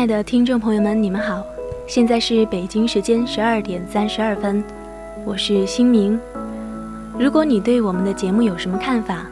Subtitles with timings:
[0.00, 1.44] 亲爱的听众朋友们，你们好，
[1.86, 4.64] 现在是北京时间十二点三十二分，
[5.26, 6.18] 我是新明。
[7.18, 9.26] 如果你对我们的节目有什么看法，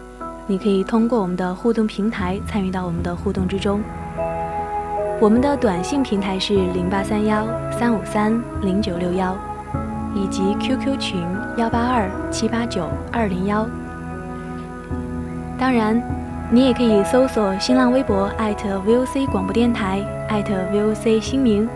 [0.46, 3.80] 你可以通过我们的互动平台参与到我们的互动之中。
[5.18, 9.34] 我们的短信平台是零八三幺三五三零九六幺，
[10.14, 11.24] 以及 QQ 群
[11.56, 13.66] 幺八二七八九二零幺。
[15.58, 15.98] 当然，
[16.50, 21.68] 你也可以搜索新浪微博 @VOC 广播电台艾特 @VOC 新名，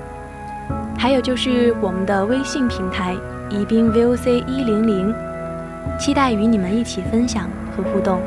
[0.98, 3.16] 还有就是我们的微信平台
[3.48, 5.14] 宜宾 VOC 一零零，
[5.98, 8.20] 期待与你们一起分享和互动。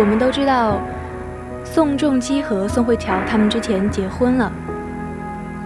[0.00, 0.78] 我们都知道，
[1.64, 4.52] 宋仲基和宋慧乔他们之前结婚了，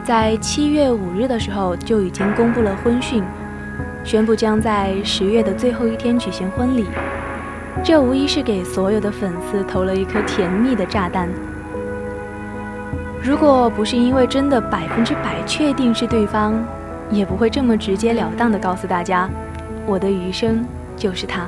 [0.04, 3.22] 在七月五日的时候就已经公布了婚讯，
[4.02, 6.86] 宣布将在十月的最后一天举行婚礼。
[7.84, 11.28] 这无疑是给所有的粉丝投了一颗甜蜜的炸弹。
[13.22, 16.54] 如果不是因为真的百分之百确定是对方，
[17.08, 19.30] 也不会这么直截了当的告诉大家，
[19.86, 20.64] 我的余生
[20.96, 21.46] 就是他。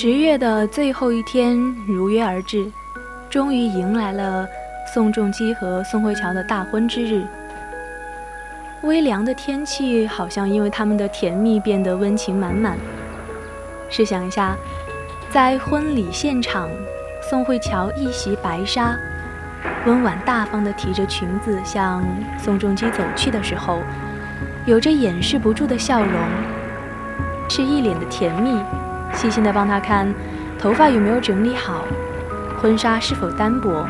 [0.00, 2.70] 十月的最后一天如约而至，
[3.28, 4.46] 终于迎来了
[4.94, 7.26] 宋仲基和宋慧乔的大婚之日。
[8.84, 12.78] 微凉的天气好像因为他们的甜蜜变得温情满满。
[13.90, 14.56] 试想一下，
[15.30, 16.70] 在婚礼现场，
[17.28, 18.96] 宋慧乔一袭白纱，
[19.84, 22.06] 温婉大方地提着裙子向
[22.38, 23.80] 宋仲基走去的时候，
[24.64, 26.20] 有着掩饰不住的笑容，
[27.48, 28.62] 是一脸的甜蜜。
[29.14, 30.12] 细心地帮他看
[30.58, 31.84] 头发有没有整理好，
[32.60, 33.86] 婚纱是否单薄。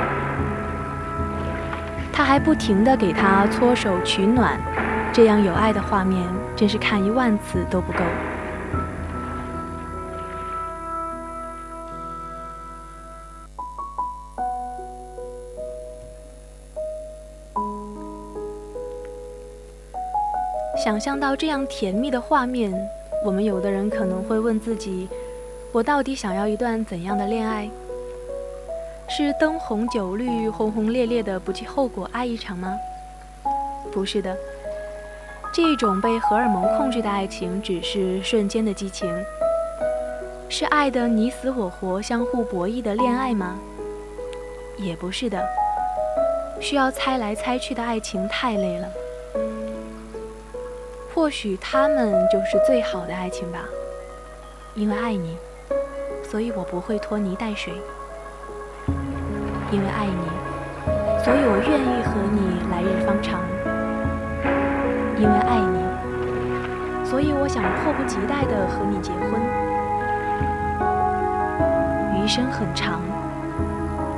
[2.12, 4.58] 他还不停地给他搓手取暖，
[5.12, 7.98] 这样有爱的画面真是看一万次都不够。
[20.76, 22.72] 想象到这样甜蜜的画面。
[23.24, 25.08] 我们有的人可能会问自己：
[25.72, 27.68] 我到底想要一段怎样的恋爱？
[29.08, 32.76] 是灯红酒绿、轰轰烈烈的不计后果爱一场吗？
[33.90, 34.36] 不是的，
[35.52, 39.10] 这种被荷尔蒙控制的爱情只是瞬间的激情。
[40.48, 43.58] 是爱的你死我活、相互博弈的恋爱吗？
[44.76, 45.42] 也不是的，
[46.60, 48.88] 需要猜来猜去的爱情太累了。
[51.18, 53.58] 或许他们就是最好的爱情吧，
[54.76, 55.36] 因为爱你，
[56.22, 57.74] 所以我不会拖泥带水；
[59.72, 60.28] 因为爱你，
[61.24, 63.40] 所以我愿意和你来日方长；
[65.18, 69.42] 因为爱你，所以我想迫不及待地和你结婚。
[72.22, 73.02] 余生很长，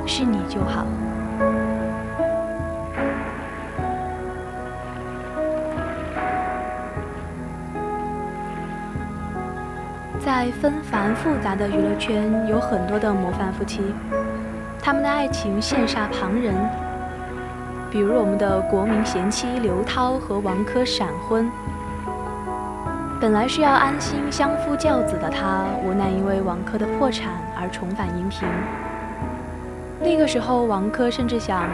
[0.05, 0.85] 是你就好。
[10.41, 13.79] 在纷繁复杂的娱乐圈，有很多的模范夫妻，
[14.81, 16.55] 他们的爱情羡煞旁人。
[17.91, 21.47] 比如我们的国民贤妻刘涛和王珂闪婚，
[23.19, 28.47] 本来是要安心相夫教子的他，无奈因为王珂的破产而重返荧屏。
[29.99, 31.69] 那个时候，王珂甚至想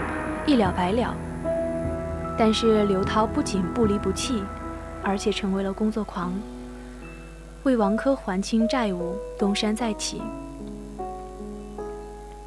[0.46, 1.16] 一了百了。
[2.38, 4.44] 但是刘涛不仅不离不弃，
[5.02, 6.34] 而且成为了工作狂，
[7.68, 10.22] 为王珂还清债务，东山再起。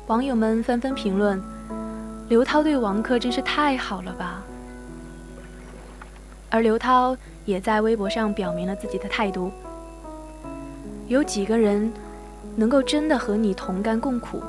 [0.06, 1.38] 网友们纷纷评论
[2.30, 4.42] ：“刘涛对王珂真是太好了吧！”
[6.48, 7.14] 而刘涛
[7.44, 9.52] 也在微博上表明了自己的态度
[11.06, 11.92] ：“有几个人
[12.56, 14.42] 能够真的和你同甘共苦？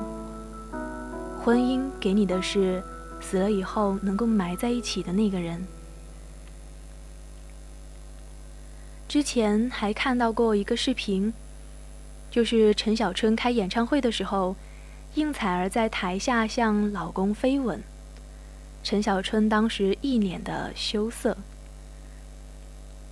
[1.44, 2.82] 婚姻给你的是。”
[3.20, 5.64] 死了以后能够埋在一起的那个人。
[9.12, 11.34] 之前还看到过一个视频，
[12.30, 14.56] 就是陈小春开演唱会的时候，
[15.16, 17.82] 应采儿在台下向老公飞吻，
[18.82, 21.36] 陈小春当时一脸的羞涩。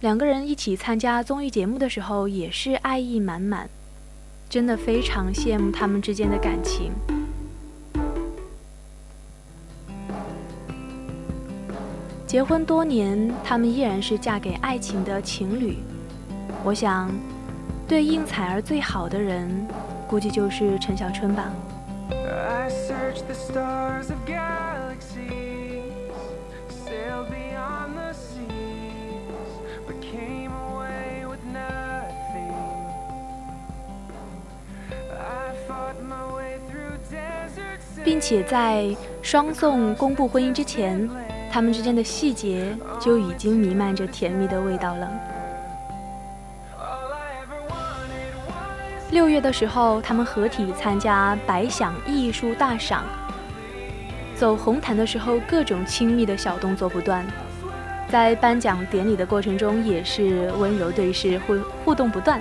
[0.00, 3.68] 两个人一起参加综艺节目的时候也是爱意满满，
[4.48, 6.92] 真的非常羡慕他们之间的感情。
[12.26, 15.76] 结婚多年，他们依然是嫁给爱情的情侣。
[16.62, 17.10] 我想，
[17.88, 19.66] 对应采儿最好的人，
[20.06, 21.50] 估计就是陈小春吧。
[38.04, 41.08] 并且在双宋公布婚姻之前。
[41.52, 45.10] 他们之间的细节就已经弥漫着甜蜜的味道了。
[49.10, 53.04] 六月的时候，他们合体参加百想艺术大赏，
[54.34, 57.26] 走红毯的时候，各种亲密的小动作不断，
[58.08, 62.40] 在颁奖典礼的过程中也是温柔对视，互互动不断。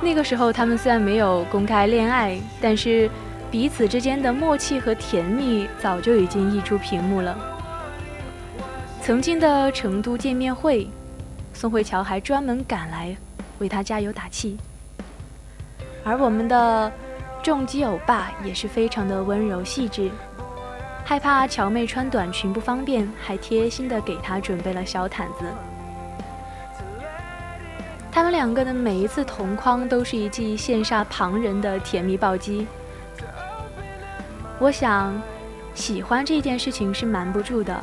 [0.00, 3.10] 那个时候，他们虽然没有公开恋爱，但是。
[3.50, 7.36] 彼此之间的默契和甜蜜早就已经溢出屏幕了。
[9.02, 10.88] 曾经的成都见面会，
[11.52, 13.16] 宋慧乔还专门赶来
[13.58, 14.56] 为他加油打气。
[16.04, 16.90] 而我们的
[17.42, 20.10] 重击欧巴也是非常的温柔细致，
[21.04, 25.44] 害怕乔妹穿短裙不方便，还贴心的给她准备了小毯子。
[28.12, 32.66] 他们两个的每一次同框都是一记羡煞旁人的甜蜜暴击。
[34.58, 35.14] 我想，
[35.74, 37.82] 喜欢这件事情是瞒不住的，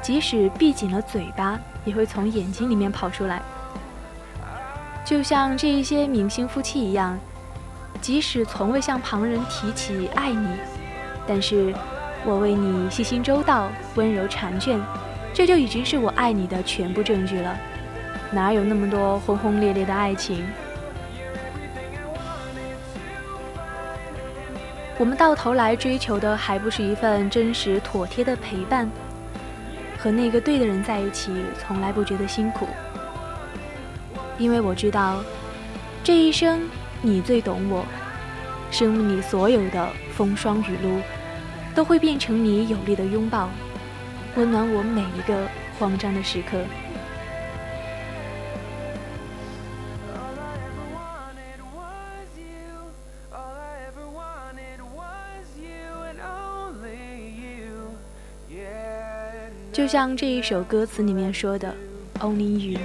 [0.00, 3.42] 即使闭紧了嘴巴，也会从眼睛里面跑出来。
[5.04, 7.18] 就像这一些明星夫妻一样，
[7.96, 10.48] 即使从未向旁人提起爱你，
[11.26, 11.74] 但是
[12.24, 14.80] 我为你细心周到、温柔缠卷，
[15.32, 17.56] 这就已经是我爱你的全部证据了。
[18.30, 20.44] 哪有那么多轰轰烈烈的爱情？
[24.98, 28.90] 我们到头来追求的还不是一份真实妥帖的陪伴，
[29.98, 32.66] 和那个对的人在一起，从来不觉得辛苦，
[34.38, 35.22] 因为我知道，
[36.02, 36.62] 这一生
[37.02, 37.84] 你最懂我，
[38.70, 41.00] 生命里所有的风霜雨露，
[41.74, 43.48] 都会变成你有力的拥抱，
[44.34, 45.48] 温暖我每一个
[45.78, 46.58] 慌张的时刻。
[59.72, 61.72] 就像这一首歌词里面说的
[62.18, 62.80] ，Only you。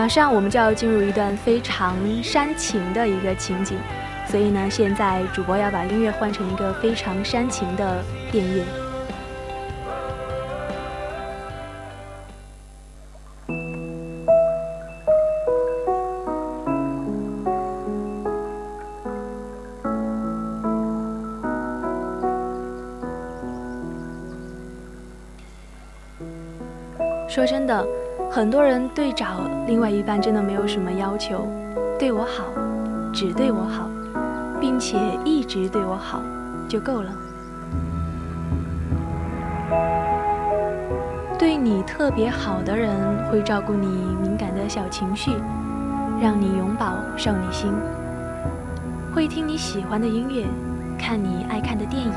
[0.00, 3.76] 马上我们就要进入一段非常煽情的一个情景。
[4.26, 8.02] 所以呢，现在主播要把音乐换成一个非常煽情的
[8.32, 8.64] 电乐。
[27.28, 27.86] 说真的，
[28.30, 31.48] 很多人对找另外一半真的没有什么要求，
[31.98, 32.44] 对我好，
[33.12, 33.88] 只对我好。
[34.60, 36.20] 并且一直对我好，
[36.68, 37.10] 就够了。
[41.38, 42.90] 对你特别好的人，
[43.30, 43.86] 会照顾你
[44.22, 45.32] 敏感的小情绪，
[46.20, 47.72] 让你永葆少女心；
[49.14, 50.46] 会听你喜欢的音乐，
[50.98, 52.12] 看你爱看的电影。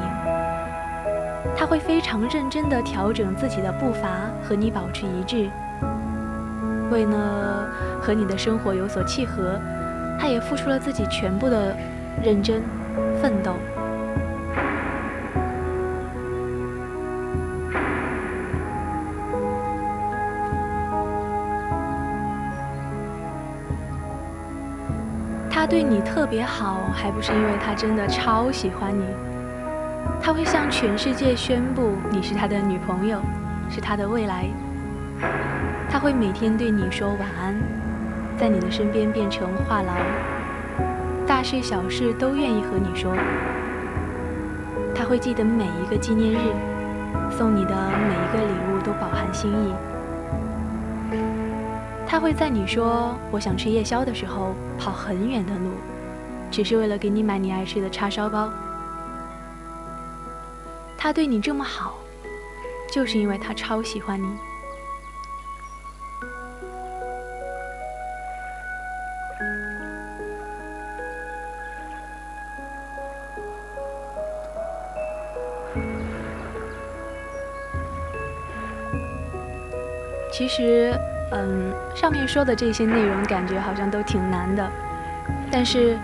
[1.55, 5.49] 他会非常认真地调整自己的步伐，和你保持一致。
[6.91, 7.67] 为了
[8.01, 9.59] 和你的生活有所契合
[10.19, 11.75] 他也付出了自己全部的
[12.23, 12.61] 认真
[13.21, 13.55] 奋斗。
[25.49, 29.05] 他对你特别好还不是因为他真的超喜欢你。
[30.21, 33.21] 他会向全世界宣布你是他的女朋友
[33.69, 34.62] 是他的未来。
[35.93, 37.55] 他会每天对你说晚安，
[38.35, 43.15] 在你的身边变成话痨，大事小事都愿意和你说。
[44.95, 46.37] 他会记得每一个纪念日，
[47.29, 49.71] 送你的每一个礼物都饱含心意。
[52.07, 55.69] 他会在你说我想吃夜宵的时候跑很远的路，
[56.49, 58.49] 只是为了给你买你爱吃的叉烧包。
[60.97, 61.99] 他对你这么好，
[62.91, 64.25] 就是因为他超喜欢你。
[80.43, 80.93] 其实。
[81.31, 84.69] 嗯，上面说的这些内容感觉好像都挺难的，
[85.49, 85.97] 但是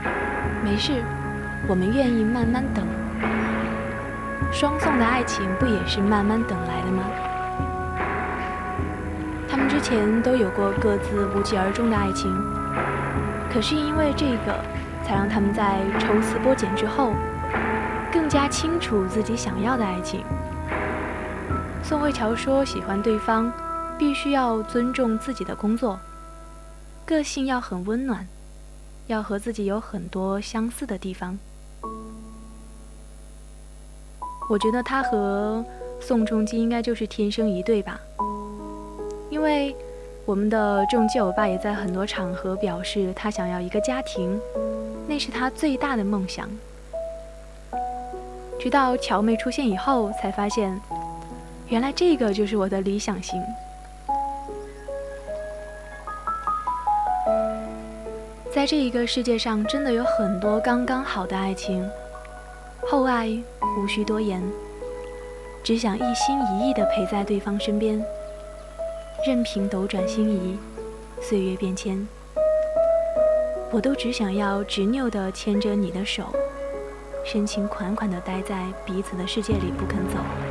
[0.64, 1.04] 没事，
[1.68, 2.84] 我们愿意慢慢等。
[4.52, 7.04] 双宋的爱情不也是慢慢等来的吗？
[9.48, 12.34] 他们之前都有过各自无疾而终的爱情，
[13.54, 14.56] 可是因为这个，
[15.04, 17.14] 才让他们在抽丝剥茧之后，
[18.12, 20.24] 更加清楚自己想要的爱情。
[21.84, 23.52] 宋慧乔说喜欢对方。
[24.00, 26.00] 必须要尊重自己的工作，
[27.06, 28.26] 个性要很温暖，
[29.08, 31.38] 要和自己有很多相似的地方。
[34.50, 35.64] 我觉得他和
[36.00, 38.00] 宋仲基应该就是天生一对吧？
[39.30, 39.76] 因为
[40.26, 44.40] 我们的仲基欧巴也在很多场合表示他想要一个家庭，
[45.10, 46.50] 那是他最大的梦想。
[48.58, 50.80] 直到乔妹出现以后，才发现，
[51.68, 53.42] 原来这个就是我的理想型。
[58.60, 61.90] 在这一个世界上，真的有很多刚刚好的爱情，
[62.82, 63.30] 厚爱
[63.78, 64.44] 无需多言，
[65.64, 68.04] 只想一心一意地陪在对方身边，
[69.26, 70.58] 任凭斗转星移，
[71.22, 72.06] 岁月变迁，
[73.72, 76.26] 我都只想要执拗地牵着你的手，
[77.24, 80.49] 深情款款地待在彼此的世界里不肯走。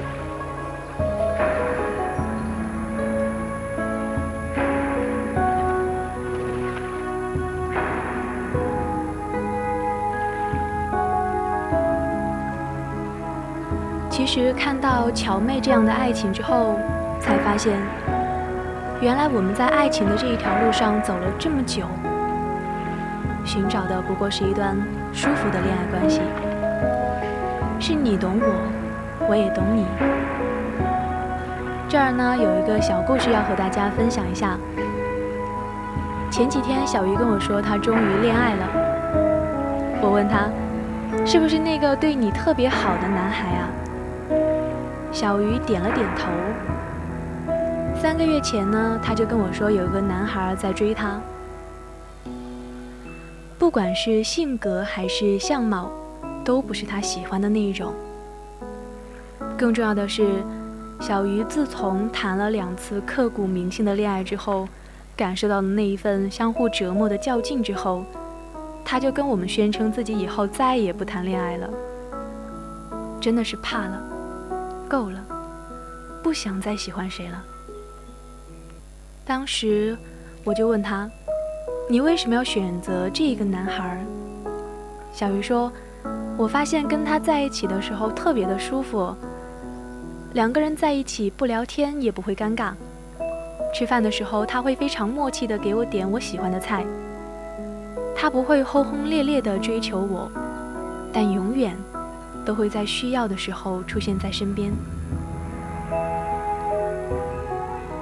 [14.42, 16.78] 实看到乔妹这样的爱情之后，
[17.21, 17.78] 才发现，
[19.00, 21.85] 原来我们在爱情的这一条路上走了这么久，
[23.45, 24.76] 寻找的不过是一段
[25.12, 26.21] 舒服的恋爱关系，
[27.80, 29.87] 是你懂我，我也懂你。
[31.88, 34.59] 这儿呢有一个小故事要和大家分享一下。
[36.30, 38.66] 前几天小鱼跟我说他终于恋爱了，
[40.02, 40.50] 我问他，
[41.25, 43.68] 是不是那个对你特别好的男孩啊？
[45.12, 46.31] 小鱼点了点头。
[48.00, 51.21] 三个月前呢，他就跟我说有一个男孩在追他，
[53.59, 55.91] 不管是性格还是相貌，
[56.45, 57.93] 都不是他喜欢的那一种。
[59.57, 60.45] 更重要的是，
[61.00, 64.69] 小鱼自从谈了两次刻骨铭心的恋爱之后，
[65.17, 68.05] 感受到了那一份相互折磨的较劲之后，
[68.85, 71.69] 他就跟我们宣称自己以后再也不谈恋爱了。
[73.21, 74.00] 真的是怕了。
[74.88, 75.23] 够了，
[76.23, 77.45] 不想再喜欢谁了。
[79.25, 79.97] 当时
[80.42, 81.09] 我就问他
[81.88, 84.02] ：“你为什么要选择这个男孩？”
[85.12, 85.71] 小鱼说
[86.38, 89.14] ：“我发现跟他在一起的时候特别的舒服，
[90.33, 92.73] 两个人在一起不聊天也不会尴尬。
[93.75, 96.87] 吃饭的时候他会非常默契的给我点我喜欢的菜，
[98.16, 100.30] 他不会轰轰烈烈的追求我，
[101.12, 101.76] 但永远。”
[102.49, 104.73] 都会在需要的时候出现在身边。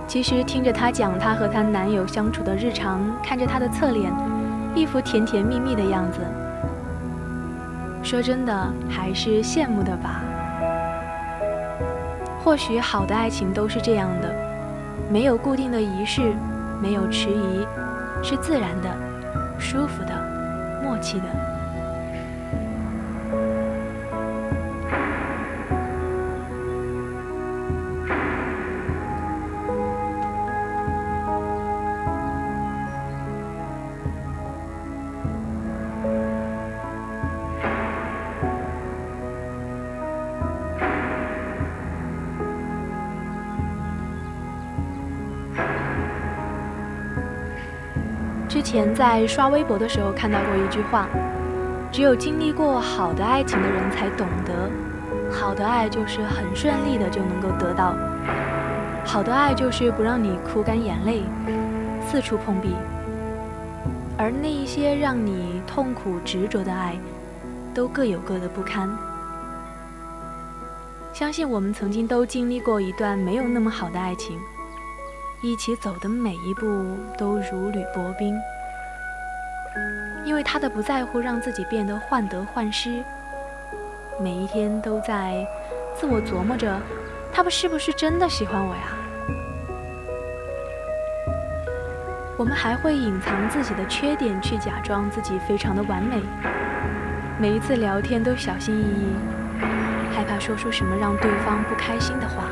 [0.07, 4.13] 其实听着她讲她和她男友相处的日常，看着她的侧脸，
[4.73, 6.21] 一副甜甜蜜蜜的样子，
[8.05, 10.23] 说真的还是羡慕的吧。
[12.45, 14.33] 或许好的爱情都是这样的，
[15.11, 16.33] 没有固定的仪式，
[16.81, 17.67] 没有迟疑，
[18.23, 18.89] 是自然的、
[19.59, 21.56] 舒服的、默契的。
[48.77, 51.09] 前在刷微博的时候看到过一句话：
[51.91, 54.71] 只有经历过好的爱情的人才懂得，
[55.33, 57.95] 好的爱就是很顺利的就能够得到，
[59.03, 61.23] 好的爱就是不让你哭干眼泪，
[62.07, 62.77] 四处碰壁。
[64.19, 66.99] 而那一些让你痛苦执着的爱，
[67.73, 68.95] 都各有各的不堪。
[71.15, 74.39] 相信我们曾经都经历过一段没有那么好的爱情，
[75.41, 76.67] 一起走的每一步
[77.17, 78.39] 都如履薄冰。
[80.49, 83.03] 他的不在乎，让自己变得患得患失，
[84.21, 85.45] 每一天都在
[85.93, 86.81] 自我琢磨着，
[87.33, 88.83] 他们是不是真的喜欢我呀？
[92.39, 96.23] 我们还会隐藏自己的缺点，去假装自己非常的完美。
[97.39, 99.17] 每一次聊天都小心翼翼，
[100.15, 102.45] 害怕说出什么让对方不开心的话。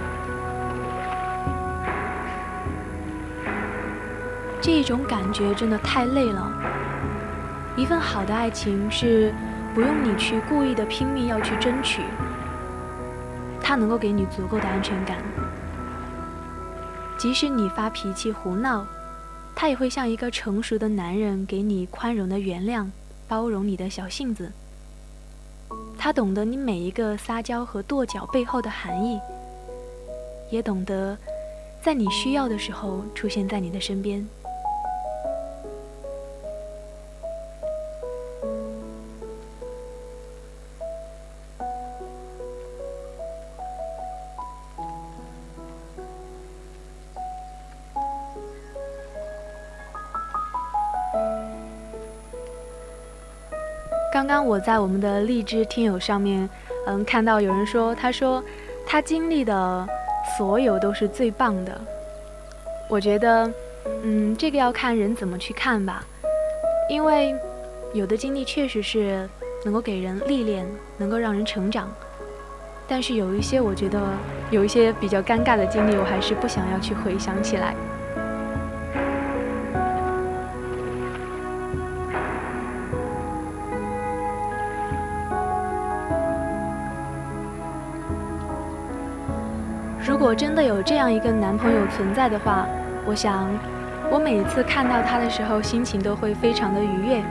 [4.61, 6.54] 这种感觉真的太累了。
[7.77, 9.35] 一份好的爱情是
[9.75, 12.03] 不用你去故意的拼命要去争取，
[13.61, 15.19] 它能够给你足够的安全感。
[17.19, 18.87] 即使你发脾气胡闹。
[19.57, 22.89] 他也会像一个成熟的男人，给你宽容的原谅，
[23.29, 24.51] 包容你的小性子。
[25.97, 29.17] 他懂得你每一个撒娇和跺脚背后的含义，
[30.51, 31.17] 也懂得
[31.81, 34.27] 在你需要的时候出现在你的身边。
[54.15, 56.49] 刚刚我在我们的荔枝听友上面，
[56.87, 58.41] 嗯，看到有人说，他说
[58.87, 59.89] 他经历的
[60.39, 61.77] 所有都是最棒的。
[62.89, 63.51] 我觉得，
[64.05, 66.07] 嗯，这个要看人怎么去看吧。
[66.89, 67.35] 因为
[67.93, 69.29] 有的经历确实是
[69.65, 70.65] 能够给人历练，
[70.97, 71.93] 能够让人成长。
[72.87, 74.01] 但是有一些，我觉得
[74.49, 77.75] 有一些比较尴尬的经历，我还是不想要去回想起来。
[90.07, 92.67] 如果真的有这样一个男朋友存在的话，
[93.07, 93.49] 我想，
[94.11, 97.23] 我每次看到他的时候，心情都会非常的愉悦。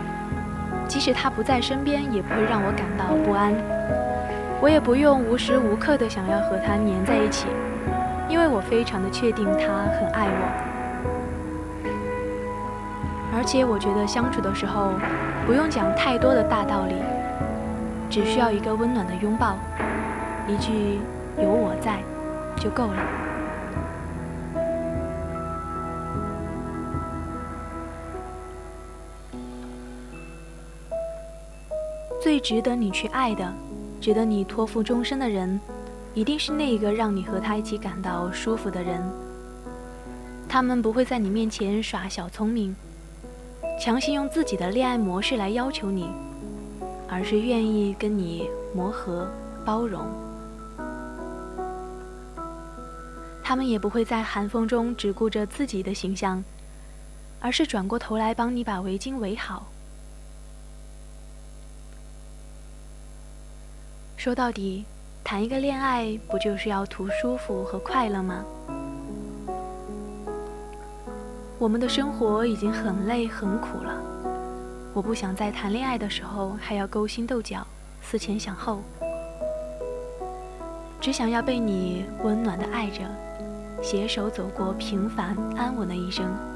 [0.87, 3.53] 即使他不在身边，也不会让我感到不安。
[4.59, 7.45] 我也不用无时无刻的想要和他黏在一起，
[8.27, 9.67] 因为我非常的确定他
[9.99, 10.49] 很爱我。
[13.37, 14.93] 而且我觉得相处的时候，
[15.45, 16.95] 不用讲太多的大道理，
[18.09, 19.57] 只需要一个温暖的拥抱，
[20.47, 20.99] 一句
[21.37, 21.99] “有我在”。
[22.63, 22.95] 就够了。
[32.21, 33.53] 最值得你去爱的，
[33.99, 35.59] 值得你托付终身的人，
[36.13, 39.03] 一定是那个让你和他一起感到舒服的人。
[40.47, 42.73] 他们不会在你面前耍小聪明，
[43.77, 46.09] 强行用自己的恋爱模式来要求你，
[47.09, 49.29] 而是愿意跟你磨合、
[49.65, 50.05] 包容。
[53.43, 56.41] 他们也不会在寒风中只顾着自己的形象，
[57.41, 59.67] 而是转过头来帮你把围巾围好。
[64.15, 64.85] 说到底，
[65.25, 68.45] 谈一个恋爱不就是要图舒服和快乐吗？
[71.59, 74.01] 我们的生活已经很累很苦了，
[74.93, 77.67] 我不想在谈恋爱的时候还要勾心斗角、
[78.01, 78.81] 思前想后，
[81.01, 83.01] 只想要被你温暖的爱着。
[83.83, 86.52] 携手走过平凡安稳的一生。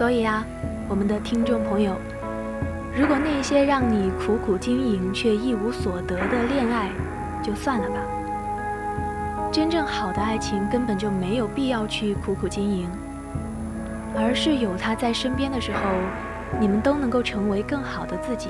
[0.00, 0.42] 所以啊，
[0.88, 1.94] 我们的听众朋友，
[2.96, 6.88] 如果那些让你苦苦经营却一无所得的恋爱，
[7.42, 7.96] 就算了吧。
[9.52, 12.88] 真正好的爱情根本就没有必要去苦苦经营，
[14.16, 15.80] 而是有他在身边的时候，
[16.58, 18.48] 你们都能够成为更好的自己，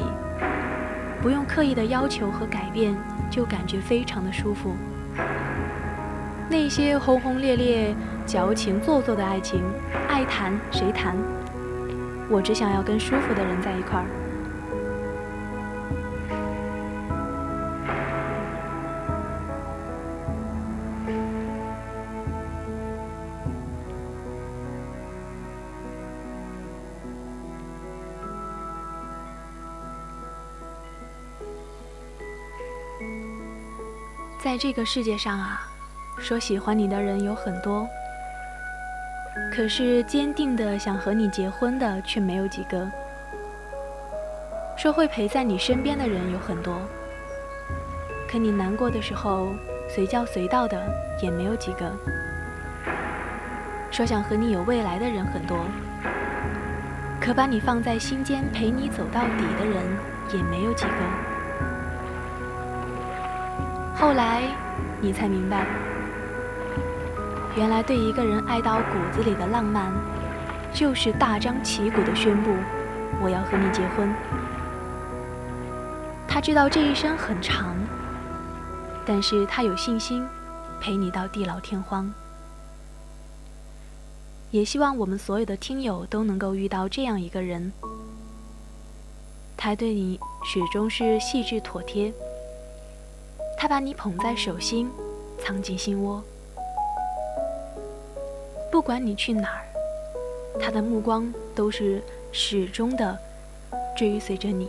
[1.21, 2.95] 不用刻意的要求和改变，
[3.29, 4.71] 就感觉非常的舒服。
[6.49, 7.93] 那些轰轰烈烈、
[8.25, 9.61] 矫情做作的爱情，
[10.09, 11.17] 爱谈谁谈？
[12.33, 14.07] 我只想要跟舒服的人在一块儿。
[34.39, 35.69] 在这个世界上啊
[36.19, 37.89] 说喜欢你的人有很多。
[39.61, 42.91] 可是坚定的想和你结婚的却没有几个；
[44.75, 46.81] 说会陪在你身边的人有很多，
[48.27, 49.53] 可你难过的时候
[49.87, 50.83] 随叫随到的
[51.23, 51.93] 也没有几个；
[53.91, 55.59] 说想和你有未来的人很多，
[57.21, 59.85] 可把你放在心间陪你走到底的人
[60.33, 60.93] 也没有几个。
[63.95, 64.41] 后来，
[65.03, 65.67] 你才明白，
[67.61, 69.93] 原来对一个人爱到骨子里的浪漫，
[70.73, 72.51] 就是大张旗鼓的宣布
[73.21, 74.11] 我要和你结婚。
[76.27, 77.77] 他知道这一生很长，
[79.05, 80.27] 但是他有信心
[80.81, 82.11] 陪你到地老天荒。
[84.51, 87.71] 也希望我们所有的听友都能够遇到这样一个人，
[89.55, 92.11] 他对你始终是细致妥帖。
[93.59, 94.91] 他把你捧在手心，
[95.39, 96.25] 藏进心窝。
[98.81, 99.61] 不管你去哪儿，
[100.59, 103.15] 他的目光都是始终的
[103.95, 104.67] 追随着你。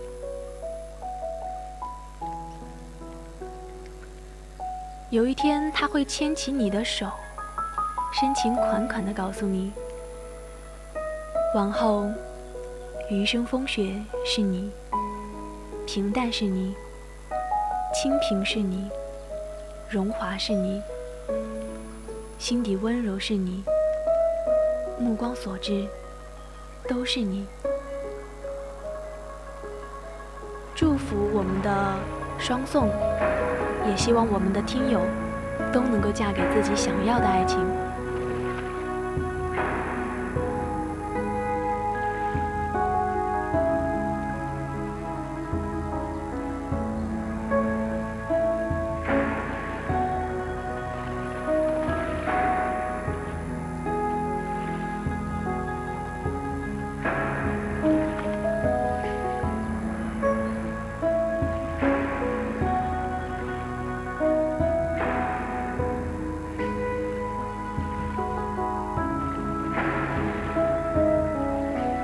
[5.12, 7.10] 有一天，他会牵起你的手，
[8.20, 9.72] 深情款款的告诉你：
[11.56, 12.12] 往后
[13.10, 13.96] 余生风雪
[14.26, 14.70] 是你，
[15.88, 16.76] 平淡是你。
[17.94, 18.90] 清贫是你，
[19.90, 20.82] 荣华是你，
[22.38, 23.64] 心底温柔是你，
[25.02, 25.88] 目光所至
[26.88, 27.48] 都是你。
[30.76, 31.96] 祝福我们的
[32.38, 32.88] 双宋，
[33.88, 35.02] 也希望我们的听友
[35.74, 37.60] 都能够嫁给自己想要的爱情。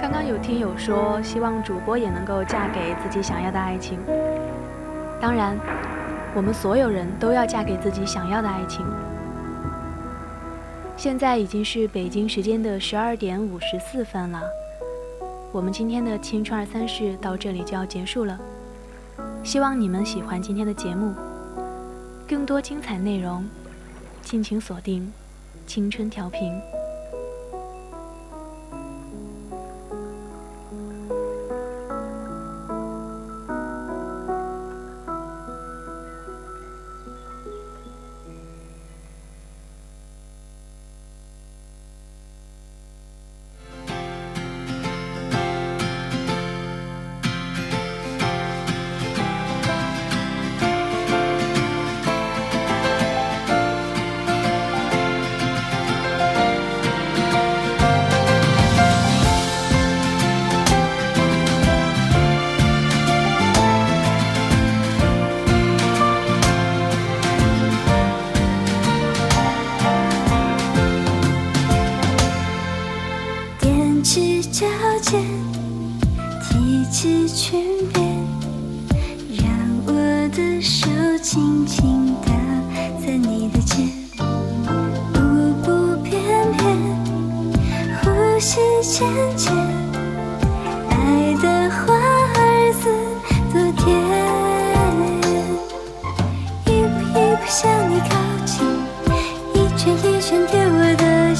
[0.07, 3.99] 刚刚有听友说，希望主播也能够嫁给自己想要的爱情。
[5.19, 5.57] 当然，
[6.33, 8.85] 我们所有人都要嫁给自己想要的爱情。
[10.95, 14.41] 现在已经是北京时间的十二点五十四分了，
[15.51, 18.39] 我们今天的青春二三事到这里就要结束了。
[19.43, 21.13] 希望你们喜欢今天的节目，
[22.25, 23.45] 更多精彩内容，
[24.21, 25.11] 敬请锁定
[25.65, 26.57] 青春调频。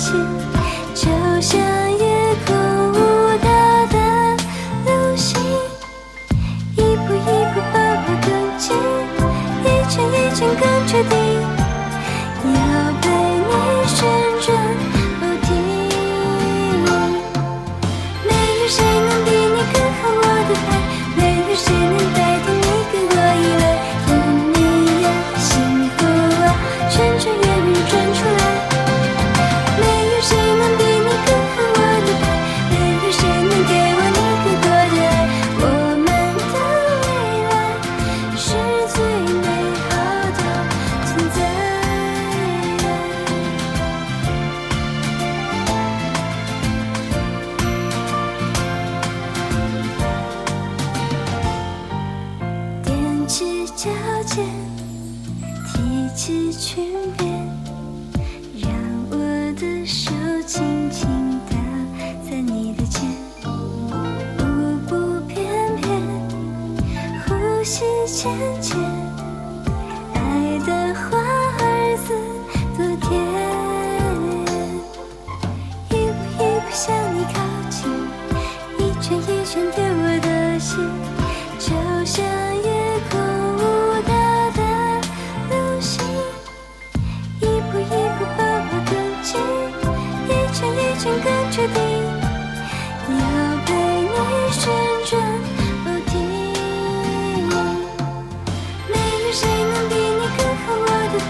[0.07, 1.03] 就
[1.41, 2.05] 像夜
[2.45, 2.55] 空
[2.93, 2.95] 舞
[3.43, 3.47] 蹈
[3.87, 3.95] 的
[4.85, 5.37] 流星
[6.77, 8.25] 一步一步抱我更
[8.57, 8.65] 近
[9.63, 11.13] 一圈一圈更确定
[12.53, 12.57] 要
[13.01, 13.51] 陪你
[13.85, 13.99] 旋
[14.39, 14.47] 转
[15.19, 15.47] 不停
[18.23, 20.67] 没有谁能比你更合我的拍
[21.17, 22.95] 没有谁能代替你更
[53.77, 53.91] 脚
[54.25, 54.43] 尖
[55.67, 56.83] 提起裙
[57.15, 57.47] 边，
[58.55, 58.71] 让
[59.11, 59.15] 我
[59.55, 60.11] 的手
[60.47, 61.07] 轻轻
[61.47, 61.55] 搭
[62.27, 63.07] 在你的肩，
[64.39, 64.95] 舞步
[65.27, 66.01] 翩翩，
[67.27, 68.79] 呼吸浅浅，
[70.15, 71.26] 爱的花。
[91.07, 91.75] 一个决定，
[93.09, 93.15] 要
[93.65, 93.69] 对
[94.01, 94.15] 你
[94.51, 94.61] 旋
[95.05, 95.11] 转
[95.83, 96.11] 不停。
[98.91, 98.93] 没
[99.23, 101.15] 有谁能比你更合我的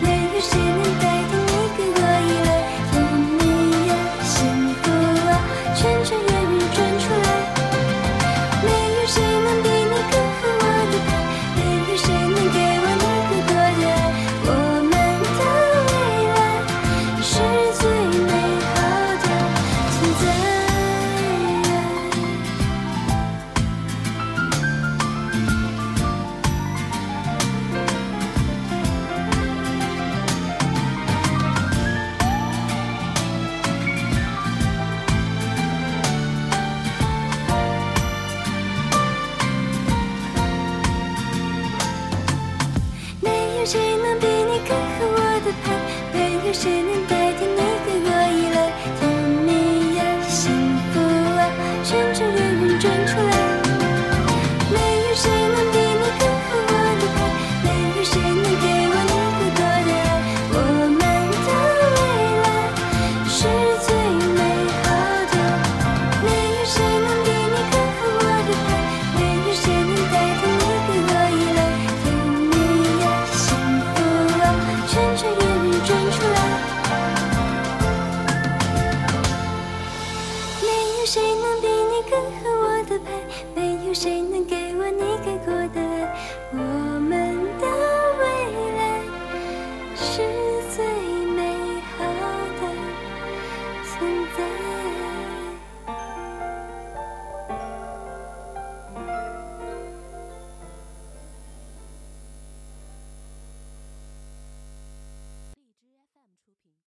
[0.00, 1.17] 没有谁能。